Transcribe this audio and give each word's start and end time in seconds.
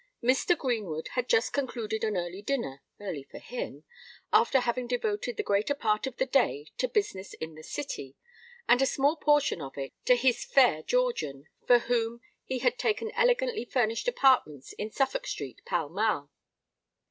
Mr. 0.23 0.57
Greenwood 0.57 1.09
had 1.09 1.29
just 1.29 1.53
concluded 1.53 2.03
an 2.03 2.17
early 2.17 2.41
dinner 2.41 2.81
(early 2.99 3.21
for 3.21 3.37
him) 3.37 3.83
after 4.33 4.61
having 4.61 4.87
devoted 4.87 5.37
the 5.37 5.43
greater 5.43 5.75
part 5.75 6.07
of 6.07 6.17
the 6.17 6.25
day 6.25 6.65
to 6.79 6.87
business 6.87 7.35
in 7.35 7.53
the 7.53 7.61
City, 7.61 8.15
and 8.67 8.81
a 8.81 8.87
small 8.87 9.15
portion 9.15 9.61
of 9.61 9.77
it 9.77 9.93
to 10.05 10.15
his 10.15 10.43
fair 10.43 10.81
Georgian, 10.81 11.45
for 11.67 11.77
whom 11.77 12.19
he 12.45 12.57
had 12.57 12.79
taken 12.79 13.11
elegantly 13.11 13.63
furnished 13.63 14.07
apartments 14.07 14.73
in 14.73 14.89
Suffolk 14.91 15.27
Street, 15.27 15.61
Pall 15.67 15.89
Mall. 15.89 16.31